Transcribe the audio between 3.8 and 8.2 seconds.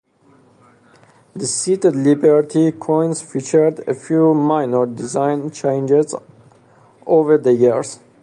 a few minor design changes over the years.